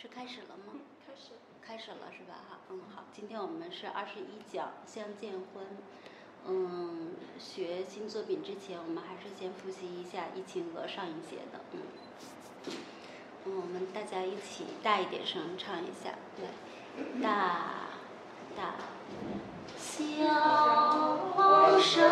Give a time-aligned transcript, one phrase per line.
[0.00, 0.74] 是开始了吗？
[1.04, 1.30] 开始。
[1.60, 2.34] 开始了是吧？
[2.48, 5.64] 哈，嗯，好，今天我们是二十一讲相见欢。
[6.46, 11.80] 嗯，学新作品之前，我们还是先复习一下《一情娥》上一节的，嗯。
[13.46, 16.46] 嗯，我们大家一起大一点声唱一下，对，
[17.20, 17.88] 大，
[18.56, 18.76] 大，
[19.76, 22.08] 小声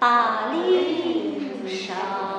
[0.00, 2.33] 灞陵上。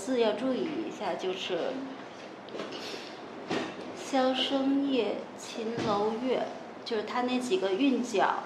[0.00, 1.72] 字要注意一下，就是。
[4.10, 6.42] 箫声夜，秦楼月，
[6.84, 8.42] 就是它那几个韵脚，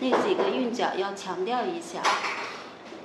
[0.00, 2.02] 那几个韵脚要强调一下。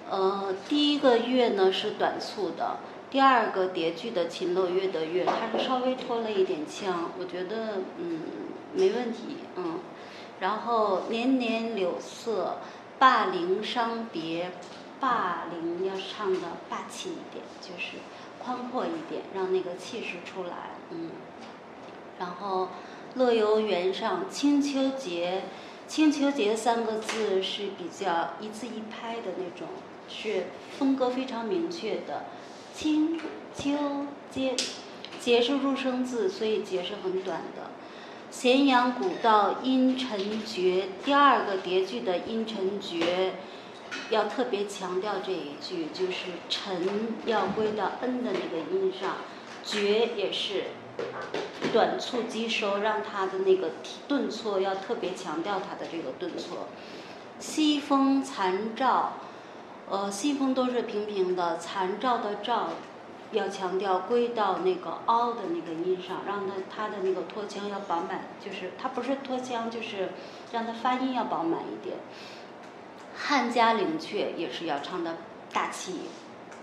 [0.09, 2.77] 呃，第一个月呢是短促的，
[3.11, 8.21] 第二个叠句的秦楼月的月，它是稍微拖了一点腔，我觉得嗯
[8.73, 9.81] 没问题，嗯。
[10.39, 12.57] 然后年年柳色，
[12.99, 14.49] 灞陵伤别，
[14.99, 17.97] 霸凌要唱的霸气一点，就是
[18.39, 20.71] 宽阔一点，让那个气势出来。
[20.91, 21.11] 嗯，
[22.19, 22.69] 然后
[23.15, 25.43] 乐游原上清秋节，
[25.87, 29.67] 清秋节三个字是比较一字一拍的那种，
[30.07, 30.47] 是
[30.77, 32.25] 风格非常明确的。
[32.73, 33.19] 清
[33.53, 34.55] 秋节，
[35.19, 37.71] 节是入声字，所以节是很短的。
[38.31, 43.35] 咸阳古道阴沉绝，第二个叠句的阴沉绝，
[44.09, 49.15] 要特别强调这一句，就是沉要归到 n 的那个音上。
[49.67, 50.65] 绝也是
[51.73, 53.71] 短促肌收，让它的那个
[54.07, 56.67] 顿挫要特别强调它的这个顿挫。
[57.39, 59.13] 西风残照，
[59.89, 62.69] 呃，西风都是平平的，残照的照
[63.31, 70.09] 要强调归到那个凹的那个音上，让它它的那个拖腔要饱满，就是它不是拖腔，就是
[70.51, 71.97] 让它发音要饱满一点。
[73.15, 75.17] 汉家陵阙也是要唱的
[75.51, 76.01] 大气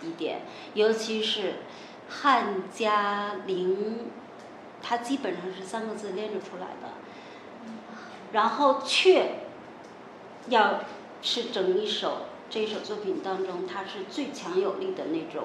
[0.02, 0.42] 一点，
[0.74, 1.54] 尤其是。
[2.14, 4.10] 汉家陵，
[4.82, 6.92] 它基本上是三个字连着出来的。
[8.32, 9.28] 然后阙，
[10.48, 10.80] 要
[11.22, 15.44] 是整一首这一首作品当中，它是最强有力的那种，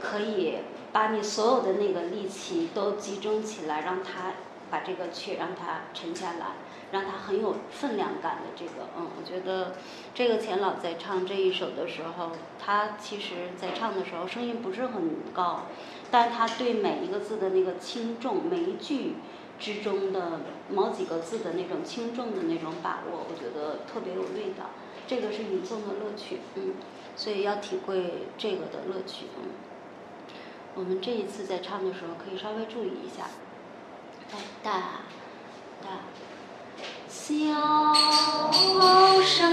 [0.00, 0.58] 可以
[0.92, 4.34] 把你所有的那个力气都集中起来，让它
[4.70, 6.46] 把这个去让它沉下来。
[6.92, 9.74] 让它很有分量感的这个，嗯，我觉得
[10.14, 15.62] 这个钱老在唱这一首的时候，他其实在唱的时候声音不是很高，
[16.12, 19.14] 但他对每一个字的那个轻重，每一句
[19.58, 24.70] 之中的某几个字的那种轻重的那种把握，我觉得特别有味道。
[25.08, 26.74] 这个是吟诵的乐趣，嗯，
[27.16, 29.50] 所以要体会这个的乐趣，嗯。
[30.76, 33.24] 我们这一次在唱的时候可以稍微注意一下，
[34.62, 34.70] 大，
[35.82, 35.84] 大。
[37.08, 37.32] 箫
[39.22, 39.50] 声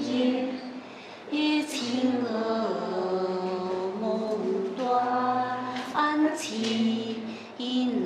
[0.00, 0.48] 夜，
[1.64, 2.26] 轻娥
[4.00, 4.02] 梦
[4.76, 4.90] 断，
[6.36, 6.46] 青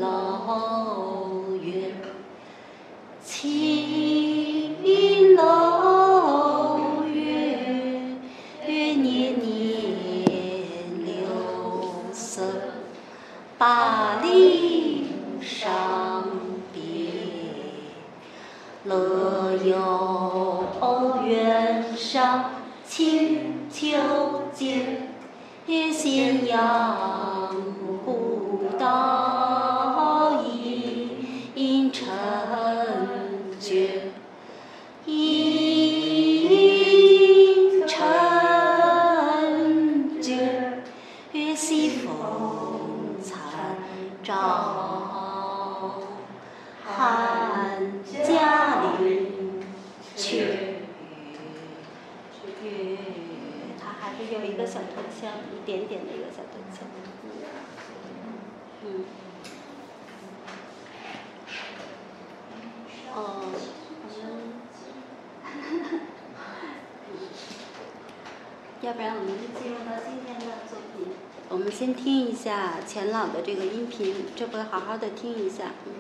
[0.01, 1.95] 楼月，
[54.67, 56.85] 小推箱，一点点的一个小推箱。
[58.85, 59.05] 嗯。
[63.15, 63.53] 哦、
[64.11, 64.21] 嗯。
[68.83, 71.15] 要不然我们就进入到今天的作品。
[71.49, 75.73] 我们先听一下钱老的这个音频，这回好好的听一下。
[75.87, 75.95] 嗯。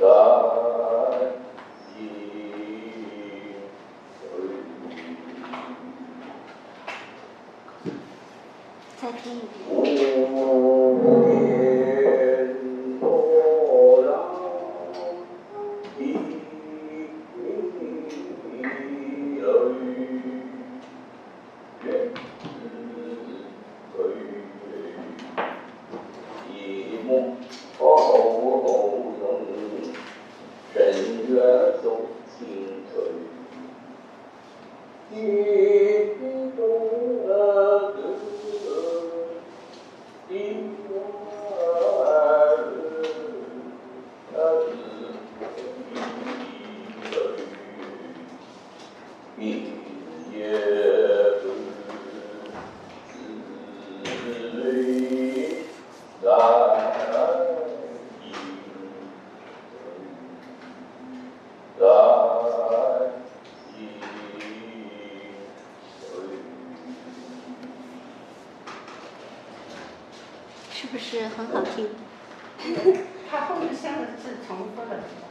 [0.00, 0.35] God.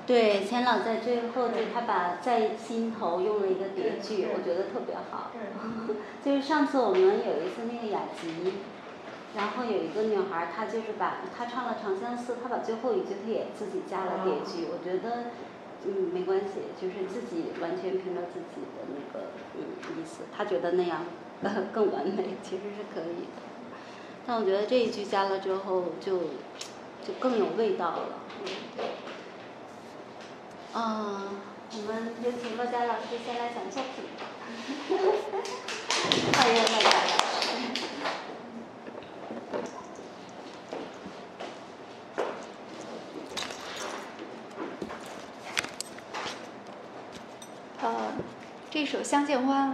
[0.05, 5.31] 对，钱老在最后，就他把在心头用了一个叠句，我觉得特别好。
[6.23, 8.53] 就是上次我们有一次那个雅集，
[9.35, 15.31] 然后有一个女孩，她就是把她唱了《长相思》，她把最后一句她也自己加了叠句，我觉得
[15.85, 19.25] 嗯没关系，就是自己完全凭着自己的那个
[19.55, 21.01] 嗯意思，她觉得那样
[21.73, 23.41] 更完美，其实是可以的。
[24.27, 26.17] 但我觉得这一句加了之后，就
[27.01, 28.09] 就更有味道了。
[28.41, 28.47] 嗯，
[30.77, 30.81] 嗯
[31.71, 34.03] 我们有请乐嘉老师先来讲作品。
[36.33, 36.89] 欢迎大家。
[47.81, 48.13] 呃，
[48.69, 49.71] 这首《相见欢》，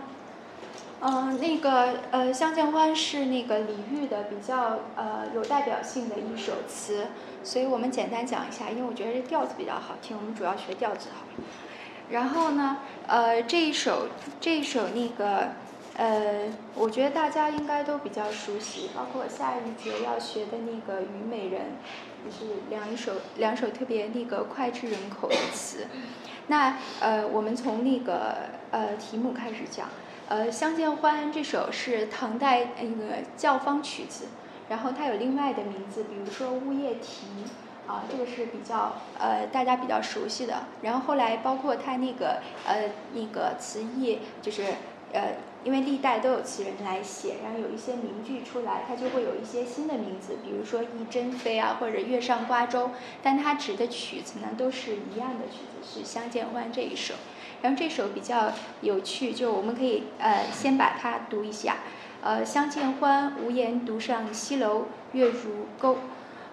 [1.04, 7.08] 嗯，那个呃，《相见欢》是那个李煜的比较呃有代表性的一首词。
[7.44, 11.26] 所以我们简单讲一下，因为我觉得这调子比较好听，我们主要学调子好。
[12.12, 12.78] 然后呢，
[13.08, 15.54] 呃，这一首这一首那个，
[15.98, 21.62] 呃，我觉得大家应该都比较熟悉，包括下一节要学的那个《虞美人》，
[22.26, 25.88] 也是两一首两首特别那个脍炙人口的词。
[26.46, 28.36] 那呃，我们从那个
[28.70, 29.88] 呃题目开始讲，
[30.32, 34.28] 呃，《相见欢》这首是唐代那个教坊曲子。
[34.70, 37.26] 然后它有另外的名字，比如说《乌夜啼》，
[37.92, 40.64] 啊，这个是比较呃大家比较熟悉的。
[40.84, 44.64] 然后后来包括它那个呃那个词义，就是
[45.12, 45.34] 呃
[45.66, 52.88] 因为历代都有词人来写，然后有一些名句出来，它就会有一些新的名字，比如说《忆珍妃》啊，或者《月上瓜洲》，
[53.22, 57.16] 但它指的曲子呢都是一样的曲子，是《相见欢》这一首。
[57.62, 58.52] 然后这首比较
[58.82, 61.78] 有趣，就我们可以呃先把它读一下。
[62.24, 65.98] 呃，相见欢，无言独上西楼，月如钩。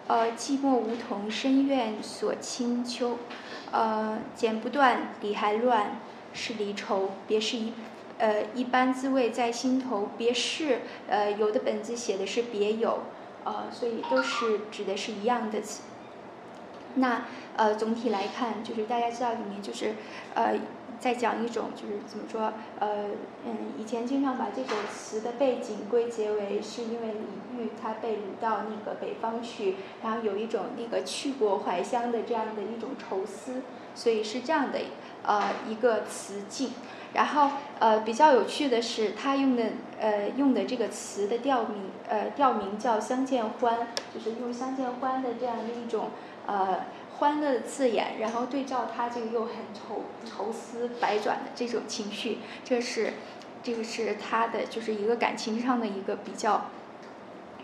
[0.07, 3.19] 呃，寂寞梧桐深院锁清秋。
[3.71, 6.00] 呃，剪不断，理还乱，
[6.33, 7.11] 是离愁。
[7.27, 7.75] 别是一，
[8.17, 10.09] 呃，一般滋味在心头。
[10.17, 13.00] 别是，呃，有的本子写的是别有，
[13.45, 15.83] 呃，所以都是指的是一样的词。
[16.95, 19.95] 那，呃，总体来看，就是大家知道里面就是，
[20.35, 20.59] 呃。
[21.00, 23.07] 在讲一种就是怎么说，呃，
[23.47, 33.62] 嗯，以前经常把这首词的背景归结为是因为李煜他被掳到那个北方去，然后有一种那个去国怀乡的这样的一种愁思，
[33.95, 34.81] 所以是这样的
[35.23, 36.73] 呃一个词境。
[37.14, 39.64] 然后呃比较有趣的是，他用的
[40.00, 43.75] 呃用的这个词的调名呃调名叫《相见欢》，
[44.12, 46.11] 就是用《相见欢》的这样的一种
[46.47, 46.81] 呃。
[47.18, 53.14] 欢乐的字眼，然后对照他这个又很愁愁思百转的这种情绪，这是
[53.62, 56.66] 这个是他的就是一个感情上的一个比较，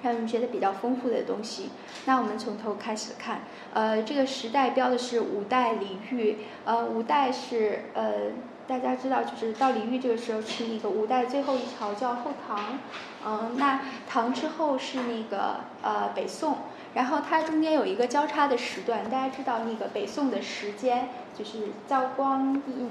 [0.03, 1.71] 让人觉得比较丰富的东西。
[2.07, 3.43] 那我们从头开始看，
[3.73, 8.33] 呃，这个时代标的是五代李煜，呃，五代是呃
[8.67, 12.79] 大家知道就是到李煜这个时候是那个五代最后一朝叫后唐，
[13.25, 16.59] 嗯，那唐之后是那个呃北宋。
[16.95, 22.89] 然后它中间有一个交叉的时段，大家知道那个北宋的时间就是赵光义，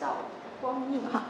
[0.00, 0.16] 赵
[0.62, 1.24] 光印哈，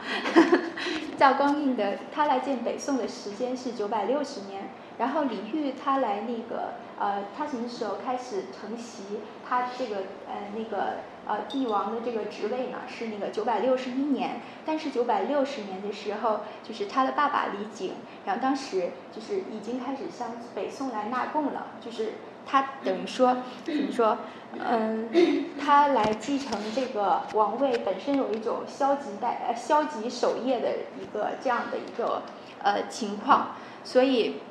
[1.17, 9.95] 赵光印的他来建北宋的时间是九百六十年，然后李煜他来那个呃他什么时候开始承袭他这个
[10.27, 12.77] 呃那个呃帝王的这个职位呢？
[12.87, 17.93] 是那个九百六十一年，但是九百六十年的时候，就是他的爸爸李璟。
[18.25, 22.13] 然后当时就是已经开始向北宋来纳贡了，就是
[22.45, 24.17] 他等于说怎么说，
[24.59, 25.09] 嗯，
[25.59, 30.69] 他来继承这个王位本身有一种消极代呃消极守业的
[31.01, 32.23] 一个这样的一个
[32.61, 34.41] 呃情况，所以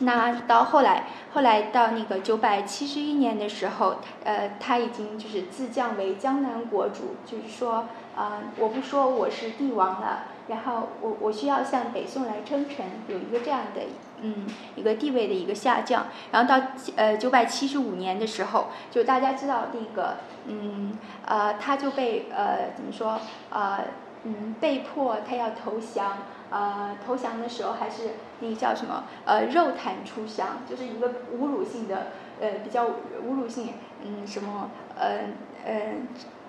[0.00, 10.24] 那到后来后来到那个九百七十一年的时候，呃，他已经就是自降为江南国主，就是说啊，我不说我是帝王了。
[10.48, 13.80] 然后我我需要向北宋来称臣，有一个这样的
[14.22, 16.06] 嗯一个地位的一个下降。
[16.32, 23.20] 然后到呃九百七十五年的时候，就大家知道那个嗯呃他就被呃怎么说
[23.50, 23.84] 呃
[24.24, 26.18] 嗯被迫他要投降
[26.50, 31.08] 呃投降的时候还是那个叫什么呃肉袒出降，就是一个
[31.38, 32.08] 侮辱性的
[32.40, 35.20] 呃比较侮辱性嗯什么呃
[35.64, 35.94] 呃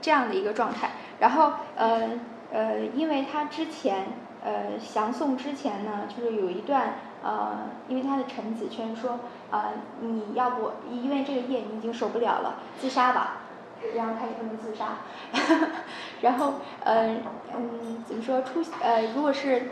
[0.01, 0.91] 这样的一个状态。
[1.19, 2.11] 然后呃。
[2.49, 4.05] 呃，因为他之前，
[4.47, 9.19] 呃，降宋之前呢，就是有一段，呃，因为他的臣子劝说，
[9.51, 13.39] 呃，你要不因为这个业你已经受不了了，自杀吧，
[13.93, 14.99] 然后他也不能自杀，
[16.21, 16.53] 然后，
[16.85, 17.17] 呃，
[17.53, 19.69] 嗯，怎么说出，呃，如果是。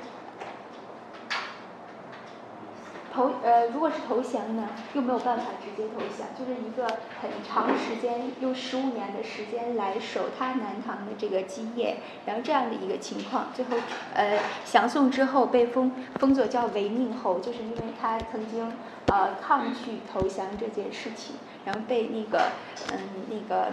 [3.15, 6.85] 投呃，如果是投降呢，又没有办法直接投降，就是一个
[7.21, 13.77] 很长时间，用十五年的时间来守他南唐的这个基业，然后这样的一个情况，最后
[14.13, 18.73] 呃降宋之后被封封作叫违命侯，就是因为他曾经
[19.07, 22.51] 呃抗拒投降这件事情，然后被那个
[22.91, 23.71] 嗯那个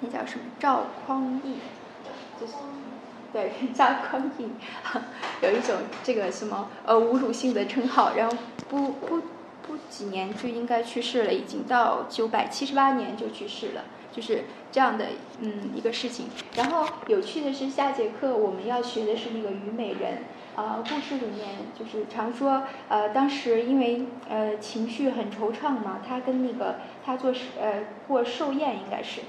[0.00, 1.58] 那叫什么赵匡胤，
[2.40, 2.54] 就是。
[3.32, 4.50] 对，赵匡胤
[5.40, 8.36] 有一种这个什么呃侮辱性的称号，然后
[8.68, 9.22] 不不
[9.66, 15.06] 不几年就应该去世了，已经到九百七十八年就去世了，就是这样的
[15.40, 16.26] 嗯一个事情。
[16.56, 20.24] 然后有趣的是，下节课我们要学的是那个虞美人
[20.56, 29.20] 啊，故事里面就是常说呃当时因为呃情绪很惆怅嘛，他跟那个他做呃过寿宴应该是。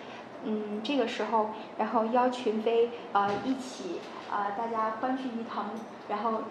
[0.44, 5.66] 嗯，这个时候，然后邀群飞啊一起啊，大家欢聚一堂，
[6.08, 6.42] 然后。